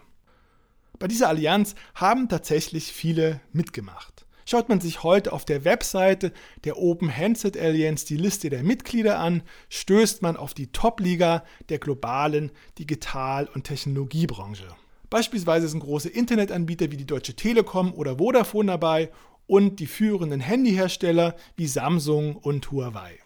Bei 1.00 1.08
dieser 1.08 1.30
Allianz 1.30 1.76
haben 1.96 2.28
tatsächlich 2.28 2.92
viele 2.92 3.40
mitgemacht. 3.54 4.26
Schaut 4.46 4.70
man 4.70 4.82
sich 4.82 5.04
heute 5.04 5.32
auf 5.32 5.46
der 5.46 5.64
Webseite 5.66 6.34
der 6.66 6.78
Open 6.78 7.16
Handset 7.16 7.58
Alliance 7.58 8.06
die 8.06 8.18
Liste 8.18 8.50
der 8.50 8.64
Mitglieder 8.64 9.20
an, 9.20 9.44
stößt 9.70 10.22
man 10.22 10.38
auf 10.38 10.54
die 10.54 10.68
Top-Liga 10.68 11.44
der 11.70 11.80
globalen 11.80 12.52
Digital- 12.78 13.50
und 13.54 13.64
Technologiebranche. 13.64 14.68
Beispielsweise 15.10 15.68
sind 15.68 15.82
große 15.82 16.10
Internetanbieter 16.10 16.92
wie 16.92 16.98
die 16.98 17.06
Deutsche 17.06 17.36
Telekom 17.36 17.94
oder 17.94 18.18
Vodafone 18.18 18.72
dabei 18.72 19.12
und 19.48 19.80
die 19.80 19.86
führenden 19.86 20.40
Handyhersteller 20.40 21.36
wie 21.56 21.68
Samsung 21.68 22.36
und 22.36 22.72
Huawei. 22.72 23.23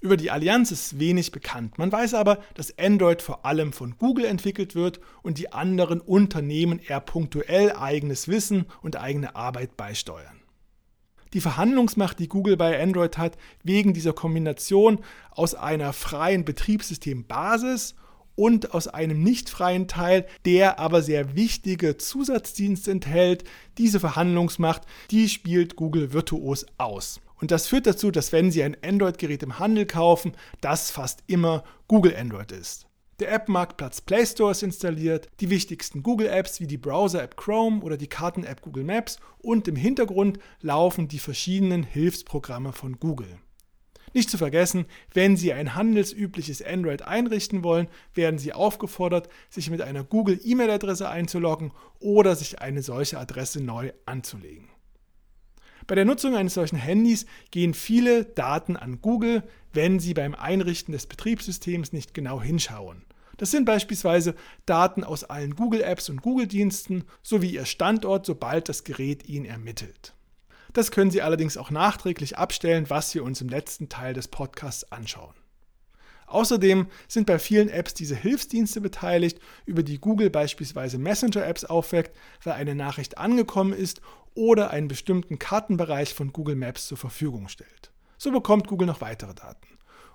Über 0.00 0.16
die 0.16 0.30
Allianz 0.30 0.70
ist 0.70 1.00
wenig 1.00 1.32
bekannt. 1.32 1.76
Man 1.78 1.90
weiß 1.90 2.14
aber, 2.14 2.38
dass 2.54 2.76
Android 2.78 3.20
vor 3.20 3.44
allem 3.44 3.72
von 3.72 3.96
Google 3.98 4.26
entwickelt 4.26 4.76
wird 4.76 5.00
und 5.22 5.38
die 5.38 5.52
anderen 5.52 6.00
Unternehmen 6.00 6.78
eher 6.78 7.00
punktuell 7.00 7.72
eigenes 7.72 8.28
Wissen 8.28 8.66
und 8.80 8.96
eigene 8.96 9.34
Arbeit 9.34 9.76
beisteuern. 9.76 10.40
Die 11.34 11.40
Verhandlungsmacht, 11.40 12.20
die 12.20 12.28
Google 12.28 12.56
bei 12.56 12.80
Android 12.80 13.18
hat, 13.18 13.36
wegen 13.62 13.92
dieser 13.92 14.12
Kombination 14.12 15.00
aus 15.30 15.54
einer 15.54 15.92
freien 15.92 16.44
Betriebssystembasis 16.44 17.96
und 18.34 18.72
aus 18.72 18.86
einem 18.86 19.22
nicht 19.24 19.50
freien 19.50 19.88
Teil, 19.88 20.26
der 20.44 20.78
aber 20.78 21.02
sehr 21.02 21.34
wichtige 21.34 21.98
Zusatzdienste 21.98 22.92
enthält, 22.92 23.42
diese 23.78 23.98
Verhandlungsmacht, 23.98 24.82
die 25.10 25.28
spielt 25.28 25.74
Google 25.74 26.12
virtuos 26.12 26.64
aus. 26.78 27.20
Und 27.40 27.50
das 27.50 27.68
führt 27.68 27.86
dazu, 27.86 28.10
dass 28.10 28.32
wenn 28.32 28.50
Sie 28.50 28.62
ein 28.62 28.76
Android-Gerät 28.82 29.42
im 29.42 29.58
Handel 29.58 29.86
kaufen, 29.86 30.32
das 30.60 30.90
fast 30.90 31.22
immer 31.26 31.64
Google 31.86 32.16
Android 32.16 32.52
ist. 32.52 32.86
Der 33.20 33.32
App-Marktplatz 33.32 34.00
Play 34.00 34.24
Store 34.24 34.52
ist 34.52 34.62
installiert, 34.62 35.28
die 35.40 35.50
wichtigsten 35.50 36.04
Google-Apps 36.04 36.60
wie 36.60 36.68
die 36.68 36.78
Browser-App 36.78 37.36
Chrome 37.36 37.82
oder 37.82 37.96
die 37.96 38.06
Karten-App 38.06 38.62
Google 38.62 38.84
Maps 38.84 39.18
und 39.38 39.66
im 39.66 39.74
Hintergrund 39.74 40.38
laufen 40.60 41.08
die 41.08 41.18
verschiedenen 41.18 41.82
Hilfsprogramme 41.82 42.72
von 42.72 43.00
Google. 43.00 43.40
Nicht 44.14 44.30
zu 44.30 44.38
vergessen, 44.38 44.86
wenn 45.12 45.36
Sie 45.36 45.52
ein 45.52 45.74
handelsübliches 45.74 46.62
Android 46.62 47.02
einrichten 47.02 47.64
wollen, 47.64 47.88
werden 48.14 48.38
Sie 48.38 48.52
aufgefordert, 48.52 49.28
sich 49.50 49.68
mit 49.68 49.82
einer 49.82 50.04
Google 50.04 50.40
E-Mail-Adresse 50.42 51.08
einzuloggen 51.08 51.72
oder 51.98 52.36
sich 52.36 52.60
eine 52.60 52.82
solche 52.82 53.18
Adresse 53.18 53.60
neu 53.60 53.92
anzulegen. 54.06 54.68
Bei 55.88 55.94
der 55.94 56.04
Nutzung 56.04 56.36
eines 56.36 56.54
solchen 56.54 56.76
Handys 56.76 57.24
gehen 57.50 57.72
viele 57.72 58.26
Daten 58.26 58.76
an 58.76 59.00
Google, 59.00 59.42
wenn 59.72 59.98
sie 59.98 60.12
beim 60.12 60.34
Einrichten 60.34 60.92
des 60.92 61.06
Betriebssystems 61.06 61.94
nicht 61.94 62.12
genau 62.12 62.42
hinschauen. 62.42 63.06
Das 63.38 63.50
sind 63.50 63.64
beispielsweise 63.64 64.34
Daten 64.66 65.02
aus 65.02 65.24
allen 65.24 65.56
Google-Apps 65.56 66.10
und 66.10 66.20
Google-Diensten 66.20 67.04
sowie 67.22 67.54
ihr 67.54 67.64
Standort, 67.64 68.26
sobald 68.26 68.68
das 68.68 68.84
Gerät 68.84 69.26
ihn 69.28 69.46
ermittelt. 69.46 70.14
Das 70.74 70.90
können 70.90 71.10
Sie 71.10 71.22
allerdings 71.22 71.56
auch 71.56 71.70
nachträglich 71.70 72.36
abstellen, 72.36 72.90
was 72.90 73.14
wir 73.14 73.24
uns 73.24 73.40
im 73.40 73.48
letzten 73.48 73.88
Teil 73.88 74.12
des 74.12 74.28
Podcasts 74.28 74.92
anschauen. 74.92 75.34
Außerdem 76.28 76.86
sind 77.08 77.26
bei 77.26 77.38
vielen 77.38 77.68
Apps 77.68 77.94
diese 77.94 78.14
Hilfsdienste 78.14 78.80
beteiligt, 78.80 79.40
über 79.64 79.82
die 79.82 79.98
Google 79.98 80.30
beispielsweise 80.30 80.98
Messenger-Apps 80.98 81.64
aufweckt, 81.64 82.16
weil 82.44 82.54
eine 82.54 82.74
Nachricht 82.74 83.18
angekommen 83.18 83.72
ist 83.72 84.00
oder 84.34 84.70
einen 84.70 84.88
bestimmten 84.88 85.38
Kartenbereich 85.38 86.14
von 86.14 86.32
Google 86.32 86.56
Maps 86.56 86.86
zur 86.86 86.98
Verfügung 86.98 87.48
stellt. 87.48 87.92
So 88.18 88.30
bekommt 88.30 88.68
Google 88.68 88.86
noch 88.86 89.00
weitere 89.00 89.34
Daten. 89.34 89.66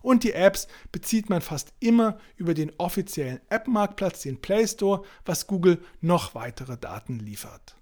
Und 0.01 0.23
die 0.23 0.33
Apps 0.33 0.67
bezieht 0.91 1.29
man 1.29 1.41
fast 1.41 1.73
immer 1.79 2.17
über 2.35 2.53
den 2.53 2.73
offiziellen 2.77 3.39
App-Marktplatz, 3.49 4.21
den 4.21 4.39
Play 4.41 4.67
Store, 4.67 5.03
was 5.25 5.47
Google 5.47 5.79
noch 6.01 6.35
weitere 6.35 6.77
Daten 6.77 7.19
liefert. 7.19 7.75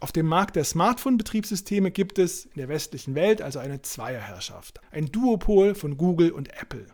Auf 0.00 0.12
dem 0.12 0.26
Markt 0.26 0.56
der 0.56 0.64
Smartphone-Betriebssysteme 0.64 1.90
gibt 1.90 2.18
es 2.18 2.44
in 2.44 2.56
der 2.56 2.68
westlichen 2.68 3.14
Welt 3.14 3.40
also 3.40 3.60
eine 3.60 3.80
Zweierherrschaft, 3.80 4.80
ein 4.90 5.06
Duopol 5.06 5.74
von 5.74 5.96
Google 5.96 6.32
und 6.32 6.52
Apple. 6.60 6.86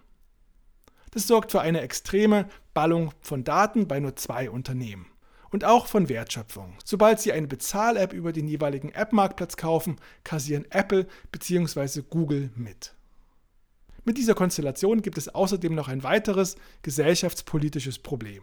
Das 1.10 1.26
sorgt 1.26 1.52
für 1.52 1.60
eine 1.60 1.80
extreme 1.80 2.48
Ballung 2.74 3.12
von 3.20 3.44
Daten 3.44 3.88
bei 3.88 4.00
nur 4.00 4.16
zwei 4.16 4.48
Unternehmen 4.50 5.06
und 5.50 5.64
auch 5.64 5.86
von 5.86 6.08
Wertschöpfung. 6.08 6.74
Sobald 6.84 7.20
Sie 7.20 7.32
eine 7.32 7.48
Bezahl-App 7.48 8.12
über 8.12 8.32
den 8.32 8.48
jeweiligen 8.48 8.90
App-Marktplatz 8.90 9.56
kaufen, 9.56 9.96
kassieren 10.24 10.66
Apple 10.70 11.06
bzw. 11.32 12.02
Google 12.08 12.50
mit. 12.54 12.94
Mit 14.04 14.16
dieser 14.16 14.34
Konstellation 14.34 15.02
gibt 15.02 15.18
es 15.18 15.28
außerdem 15.28 15.74
noch 15.74 15.88
ein 15.88 16.02
weiteres 16.02 16.56
gesellschaftspolitisches 16.82 17.98
Problem. 17.98 18.42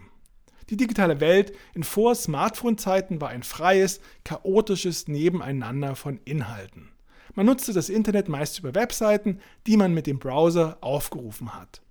Die 0.69 0.77
digitale 0.77 1.21
Welt 1.21 1.53
in 1.73 1.83
Vor-Smartphone-Zeiten 1.83 3.21
war 3.21 3.29
ein 3.29 3.43
freies, 3.43 4.01
chaotisches 4.25 5.07
Nebeneinander 5.07 5.95
von 5.95 6.19
Inhalten. 6.25 6.89
Man 7.33 7.45
nutzte 7.45 7.71
das 7.71 7.89
Internet 7.89 8.27
meist 8.27 8.59
über 8.59 8.75
Webseiten, 8.75 9.39
die 9.65 9.77
man 9.77 9.93
mit 9.93 10.07
dem 10.07 10.19
Browser 10.19 10.77
aufgerufen 10.81 11.53
hat. 11.53 11.81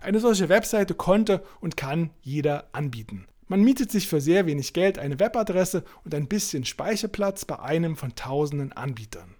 Eine 0.00 0.20
solche 0.20 0.48
Webseite 0.48 0.94
konnte 0.94 1.42
und 1.60 1.76
kann 1.76 2.10
jeder 2.22 2.68
anbieten. 2.72 3.26
Man 3.48 3.62
mietet 3.62 3.90
sich 3.90 4.08
für 4.08 4.20
sehr 4.20 4.46
wenig 4.46 4.72
Geld 4.72 4.98
eine 4.98 5.18
Webadresse 5.20 5.84
und 6.04 6.14
ein 6.14 6.28
bisschen 6.28 6.64
Speicherplatz 6.64 7.44
bei 7.44 7.58
einem 7.58 7.96
von 7.96 8.14
tausenden 8.14 8.72
Anbietern. 8.72 9.34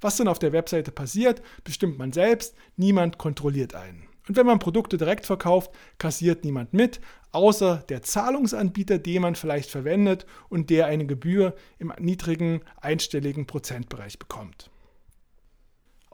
Was 0.00 0.16
dann 0.16 0.28
auf 0.28 0.38
der 0.38 0.52
Webseite 0.52 0.92
passiert, 0.92 1.42
bestimmt 1.64 1.98
man 1.98 2.12
selbst, 2.12 2.54
niemand 2.76 3.18
kontrolliert 3.18 3.74
einen. 3.74 4.06
Und 4.28 4.36
wenn 4.36 4.46
man 4.46 4.58
Produkte 4.58 4.98
direkt 4.98 5.26
verkauft, 5.26 5.70
kassiert 5.98 6.44
niemand 6.44 6.72
mit, 6.74 7.00
außer 7.32 7.84
der 7.88 8.02
Zahlungsanbieter, 8.02 8.98
den 8.98 9.22
man 9.22 9.34
vielleicht 9.34 9.70
verwendet 9.70 10.26
und 10.48 10.70
der 10.70 10.86
eine 10.86 11.06
Gebühr 11.06 11.54
im 11.78 11.92
niedrigen 11.98 12.60
einstelligen 12.80 13.46
Prozentbereich 13.46 14.18
bekommt. 14.18 14.70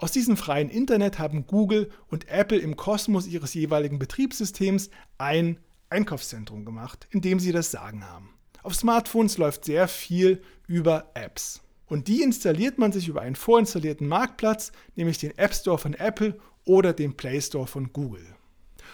Aus 0.01 0.13
diesem 0.13 0.39
freien 0.39 0.71
Internet 0.71 1.19
haben 1.19 1.47
Google 1.47 1.91
und 2.09 2.27
Apple 2.29 2.57
im 2.57 2.75
Kosmos 2.75 3.27
ihres 3.27 3.53
jeweiligen 3.53 3.99
Betriebssystems 3.99 4.89
ein 5.19 5.59
Einkaufszentrum 5.91 6.65
gemacht, 6.65 7.07
in 7.11 7.21
dem 7.21 7.39
sie 7.39 7.53
das 7.53 7.71
Sagen 7.71 8.07
haben. 8.09 8.31
Auf 8.63 8.75
Smartphones 8.75 9.37
läuft 9.37 9.67
sehr 9.67 9.89
viel 9.89 10.41
über 10.67 11.11
Apps. 11.13 11.61
Und 11.85 12.09
die 12.09 12.23
installiert 12.23 12.79
man 12.79 12.93
sich 12.93 13.09
über 13.09 13.21
einen 13.21 13.37
vorinstallierten 13.37 14.09
Marktplatz, 14.09 14.73
nämlich 14.97 15.19
den 15.19 15.37
App 15.37 15.55
Store 15.55 15.77
von 15.77 15.93
Apple 15.93 16.39
oder 16.65 16.95
den 16.95 17.15
Play 17.15 17.39
Store 17.43 17.67
von 17.67 17.93
Google. 17.93 18.25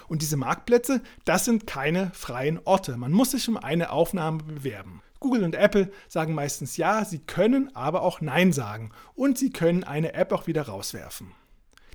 Und 0.09 0.23
diese 0.23 0.37
Marktplätze, 0.37 1.03
das 1.25 1.45
sind 1.45 1.69
keine 1.69 2.11
freien 2.15 2.59
Orte. 2.65 2.97
Man 2.97 3.13
muss 3.13 3.31
sich 3.31 3.49
um 3.49 3.57
eine 3.57 3.91
Aufnahme 3.93 4.43
bewerben. 4.43 5.03
Google 5.21 5.45
und 5.45 5.55
Apple 5.55 5.91
sagen 6.09 6.35
meistens 6.35 6.77
ja, 6.77 7.05
sie 7.05 7.19
können 7.19 7.75
aber 7.75 8.03
auch 8.03 8.21
Nein 8.21 8.53
sagen 8.53 8.91
und 9.15 9.39
sie 9.39 9.51
können 9.51 9.85
eine 9.85 10.15
App 10.15 10.33
auch 10.33 10.47
wieder 10.47 10.63
rauswerfen. 10.63 11.33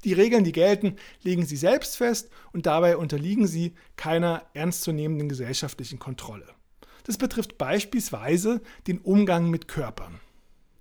Die 0.04 0.14
Regeln, 0.14 0.44
die 0.44 0.52
gelten, 0.52 0.96
legen 1.22 1.46
sie 1.46 1.58
selbst 1.58 1.98
fest 1.98 2.30
und 2.54 2.66
dabei 2.66 2.98
unterliegen 2.98 3.46
sie 3.46 3.76
keiner 3.98 4.44
ernstzunehmenden 4.54 5.30
gesellschaftlichen 5.30 6.00
Kontrolle. 6.00 6.48
Das 7.04 7.18
betrifft 7.18 7.58
beispielsweise 7.58 8.62
den 8.88 9.00
Umgang 9.00 9.50
mit 9.50 9.68
Körpern. 9.68 10.20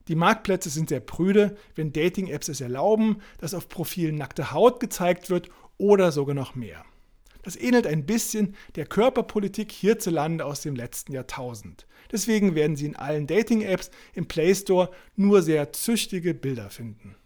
Die 0.09 0.15
Marktplätze 0.15 0.71
sind 0.71 0.89
sehr 0.89 1.01
prüde, 1.01 1.57
wenn 1.75 1.93
Dating-Apps 1.93 2.49
es 2.49 2.61
erlauben, 2.61 3.21
dass 3.39 3.55
auf 3.55 3.69
Profilen 3.69 4.17
nackte 4.17 4.53
Haut 4.53 4.81
gezeigt 4.81 5.31
wird 5.31 5.51
oder 5.79 6.13
sogar 6.13 6.35
noch 6.35 6.55
mehr. 6.55 6.85
Das 7.43 7.57
ähnelt 7.57 7.87
ein 7.87 8.05
bisschen 8.05 8.55
der 8.75 8.87
Körperpolitik 8.87 9.73
hierzulande 9.73 10.45
aus 10.45 10.63
dem 10.63 10.77
letzten 10.77 11.13
Jahrtausend. 11.13 11.87
Deswegen 12.13 12.55
werden 12.55 12.77
Sie 12.77 12.87
in 12.87 12.97
allen 12.97 13.27
Dating-Apps 13.27 13.91
im 14.15 14.27
Play 14.27 14.55
Store 14.55 14.91
nur 15.17 15.43
sehr 15.43 15.73
züchtige 15.73 16.35
Bilder 16.35 16.71
finden. 16.71 17.17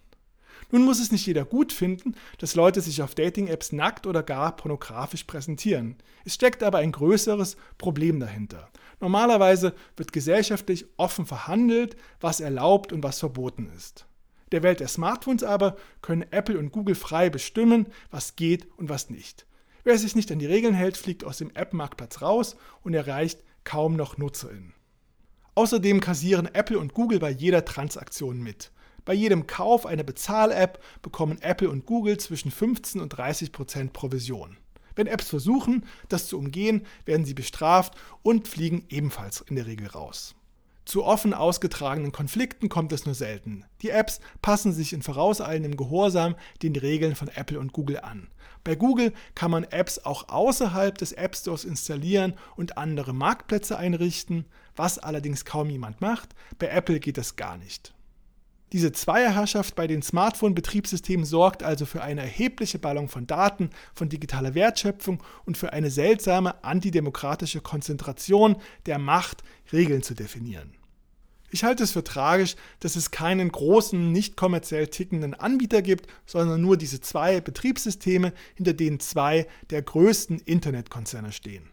Nun 0.71 0.85
muss 0.85 1.01
es 1.01 1.13
nicht 1.13 1.27
jeder 1.27 1.45
gut 1.45 1.73
finden, 1.73 2.15
dass 2.39 2.55
Leute 2.55 2.81
sich 2.81 3.03
auf 3.03 3.15
Dating-Apps 3.15 3.73
nackt 3.73 4.07
oder 4.07 4.23
gar 4.23 4.57
pornografisch 4.57 5.25
präsentieren. 5.25 5.97
Es 6.25 6.35
steckt 6.35 6.63
aber 6.63 6.79
ein 6.79 6.93
größeres 6.93 7.57
Problem 7.79 8.19
dahinter. 8.19 8.69
Normalerweise 9.01 9.75
wird 9.97 10.13
gesellschaftlich 10.13 10.87
offen 10.97 11.27
verhandelt, 11.27 11.97
was 12.21 12.41
erlaubt 12.41 12.93
und 12.93 13.03
was 13.03 13.21
verboten 13.21 13.71
ist. 13.77 14.07
Der 14.53 14.63
Welt 14.63 14.81
der 14.81 14.89
Smartphones 14.89 15.43
aber 15.43 15.77
können 16.01 16.27
Apple 16.31 16.59
und 16.59 16.73
Google 16.73 16.95
frei 16.95 17.31
bestimmen, 17.31 17.87
was 18.11 18.37
geht 18.37 18.67
und 18.77 18.89
was 18.89 19.11
nicht. 19.11 19.47
Wer 19.85 19.99
sich 19.99 20.17
nicht 20.17 20.33
an 20.33 20.39
die 20.39 20.47
Regeln 20.47 20.75
hält, 20.75 20.97
fliegt 20.97 21.25
aus 21.25 21.39
dem 21.39 21.51
App-Marktplatz 21.55 22.23
raus 22.23 22.57
und 22.83 22.95
erreicht 22.95 23.41
kaum 23.65 23.97
noch 23.97 24.19
NutzerInnen. 24.19 24.75
Außerdem 25.55 26.01
kassieren 26.01 26.47
Apple 26.53 26.79
und 26.79 26.95
Google 26.95 27.19
bei 27.19 27.31
jeder 27.31 27.65
Transaktion 27.65 28.43
mit. 28.43 28.73
Bei 29.05 29.13
jedem 29.13 29.47
Kauf 29.47 29.87
einer 29.87 30.03
Bezahl-App 30.03 30.83
bekommen 31.03 31.39
Apple 31.43 31.69
und 31.69 31.87
Google 31.87 32.19
zwischen 32.19 32.51
15 32.51 33.01
und 33.01 33.11
30 33.11 33.53
Prozent 33.53 33.93
Provision. 33.93 34.57
Wenn 34.97 35.07
Apps 35.07 35.29
versuchen, 35.29 35.85
das 36.09 36.29
zu 36.29 36.39
umgehen, 36.39 36.87
werden 37.05 37.27
sie 37.27 37.35
bestraft 37.35 37.95
und 38.23 38.49
fliegen 38.49 38.85
ebenfalls 38.89 39.43
in 39.43 39.57
der 39.57 39.67
Regel 39.67 39.89
raus. 39.89 40.35
Zu 40.85 41.05
offen 41.05 41.33
ausgetragenen 41.33 42.13
Konflikten 42.13 42.69
kommt 42.69 42.93
es 42.93 43.07
nur 43.07 43.15
selten. 43.15 43.65
Die 43.81 43.89
Apps 43.89 44.21
passen 44.43 44.73
sich 44.73 44.93
in 44.93 45.01
vorauseilendem 45.01 45.77
Gehorsam 45.77 46.35
den 46.63 46.77
Regeln 46.77 47.15
von 47.15 47.29
Apple 47.29 47.59
und 47.59 47.73
Google 47.73 48.01
an. 48.01 48.29
Bei 48.65 48.75
Google 48.75 49.13
kann 49.35 49.51
man 49.51 49.65
Apps 49.65 49.99
auch 50.05 50.29
außerhalb 50.29 50.97
des 50.97 51.13
App 51.13 51.37
Stores 51.37 51.65
installieren 51.65 52.35
und 52.57 52.77
andere 52.77 53.15
Marktplätze 53.15 53.79
einrichten, 53.79 54.45
was 54.77 54.99
allerdings 54.99 55.45
kaum 55.45 55.71
jemand 55.71 56.01
macht. 56.01 56.35
Bei 56.59 56.69
Apple 56.69 57.01
geht 57.01 57.17
das 57.17 57.37
gar 57.37 57.57
nicht. 57.57 57.94
Diese 58.73 58.93
Zweierherrschaft 58.93 59.77
bei 59.77 59.87
den 59.87 60.03
Smartphone-Betriebssystemen 60.03 61.25
sorgt 61.25 61.63
also 61.63 61.87
für 61.87 62.03
eine 62.03 62.23
erhebliche 62.23 62.79
Ballung 62.79 63.09
von 63.09 63.27
Daten, 63.27 63.71
von 63.95 64.09
digitaler 64.09 64.55
Wertschöpfung 64.55 65.23
und 65.45 65.57
für 65.57 65.73
eine 65.73 65.91
seltsame 65.91 66.65
antidemokratische 66.65 67.61
Konzentration 67.61 68.57
der 68.87 68.99
Macht, 68.99 69.45
Regeln 69.73 70.03
zu 70.03 70.15
definieren. 70.15 70.73
Ich 71.51 71.63
halte 71.63 71.85
es 71.85 71.93
für 71.93 72.03
tragisch, 72.03 72.57
dass 72.81 72.97
es 72.97 73.13
keinen 73.13 73.53
großen, 73.53 74.11
nicht 74.11 74.37
kommerziell 74.37 74.89
tickenden 74.89 75.35
Anbieter 75.35 75.83
gibt, 75.83 76.09
sondern 76.27 76.61
nur 76.61 76.77
diese 76.77 77.01
zwei 77.01 77.41
Betriebssysteme, 77.41 78.33
hinter 78.57 78.73
denen 78.73 78.99
zwei 78.99 79.47
der 79.71 79.83
größten 79.83 80.41
Internetkonzerne 80.41 81.31
stehen. 81.31 81.71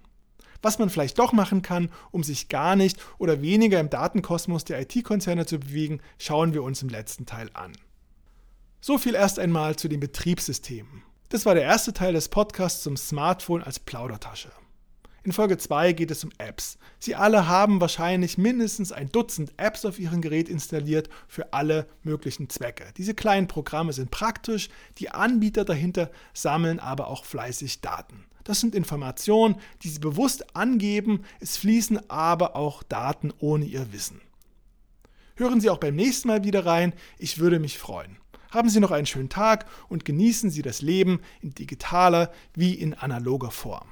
Was 0.61 0.79
man 0.79 0.89
vielleicht 0.89 1.17
doch 1.17 1.33
machen 1.33 1.61
kann, 1.61 1.89
um 2.11 2.23
sich 2.23 2.49
gar 2.49 2.75
nicht 2.75 2.99
oder 3.17 3.41
weniger 3.41 3.79
im 3.79 3.89
Datenkosmos 3.89 4.63
der 4.63 4.81
IT-Konzerne 4.81 5.45
zu 5.45 5.59
bewegen, 5.59 6.01
schauen 6.19 6.53
wir 6.53 6.63
uns 6.63 6.81
im 6.81 6.89
letzten 6.89 7.25
Teil 7.25 7.49
an. 7.53 7.73
So 8.79 8.97
viel 8.97 9.15
erst 9.15 9.39
einmal 9.39 9.75
zu 9.75 9.87
den 9.87 9.99
Betriebssystemen. 9.99 11.03
Das 11.29 11.45
war 11.45 11.55
der 11.55 11.63
erste 11.63 11.93
Teil 11.93 12.13
des 12.13 12.29
Podcasts 12.29 12.83
zum 12.83 12.97
Smartphone 12.97 13.63
als 13.63 13.79
Plaudertasche. 13.79 14.51
In 15.23 15.33
Folge 15.33 15.59
2 15.59 15.93
geht 15.93 16.09
es 16.09 16.23
um 16.23 16.31
Apps. 16.39 16.79
Sie 16.97 17.13
alle 17.13 17.47
haben 17.47 17.79
wahrscheinlich 17.79 18.39
mindestens 18.39 18.91
ein 18.91 19.11
Dutzend 19.11 19.53
Apps 19.57 19.85
auf 19.85 19.99
ihrem 19.99 20.19
Gerät 20.19 20.49
installiert 20.49 21.09
für 21.27 21.53
alle 21.53 21.87
möglichen 22.01 22.49
Zwecke. 22.49 22.85
Diese 22.97 23.13
kleinen 23.13 23.47
Programme 23.47 23.93
sind 23.93 24.09
praktisch, 24.09 24.69
die 24.97 25.11
Anbieter 25.11 25.63
dahinter 25.63 26.09
sammeln 26.33 26.79
aber 26.79 27.07
auch 27.07 27.23
fleißig 27.23 27.81
Daten. 27.81 28.25
Das 28.43 28.59
sind 28.59 28.75
Informationen, 28.75 29.55
die 29.83 29.89
Sie 29.89 29.99
bewusst 29.99 30.55
angeben, 30.55 31.23
es 31.39 31.57
fließen 31.57 32.09
aber 32.09 32.55
auch 32.55 32.83
Daten 32.83 33.31
ohne 33.39 33.65
Ihr 33.65 33.91
Wissen. 33.93 34.21
Hören 35.35 35.61
Sie 35.61 35.69
auch 35.69 35.77
beim 35.77 35.95
nächsten 35.95 36.27
Mal 36.27 36.43
wieder 36.43 36.65
rein, 36.65 36.93
ich 37.17 37.39
würde 37.39 37.59
mich 37.59 37.77
freuen. 37.77 38.17
Haben 38.51 38.69
Sie 38.69 38.79
noch 38.79 38.91
einen 38.91 39.05
schönen 39.05 39.29
Tag 39.29 39.65
und 39.87 40.05
genießen 40.05 40.49
Sie 40.49 40.61
das 40.61 40.81
Leben 40.81 41.21
in 41.41 41.51
digitaler 41.51 42.31
wie 42.53 42.73
in 42.73 42.93
analoger 42.93 43.51
Form. 43.51 43.87